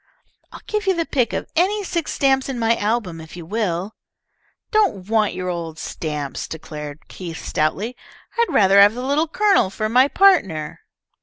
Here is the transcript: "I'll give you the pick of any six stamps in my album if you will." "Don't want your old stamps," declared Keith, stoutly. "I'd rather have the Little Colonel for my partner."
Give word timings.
"I'll 0.51 0.61
give 0.65 0.87
you 0.87 0.95
the 0.95 1.05
pick 1.05 1.31
of 1.31 1.45
any 1.55 1.83
six 1.83 2.11
stamps 2.11 2.49
in 2.49 2.57
my 2.57 2.75
album 2.75 3.21
if 3.21 3.37
you 3.37 3.45
will." 3.45 3.93
"Don't 4.71 5.07
want 5.07 5.35
your 5.35 5.47
old 5.49 5.77
stamps," 5.77 6.47
declared 6.47 7.07
Keith, 7.07 7.45
stoutly. 7.45 7.95
"I'd 8.39 8.47
rather 8.51 8.81
have 8.81 8.95
the 8.95 9.05
Little 9.05 9.27
Colonel 9.27 9.69
for 9.69 9.89
my 9.89 10.07
partner." 10.07 10.79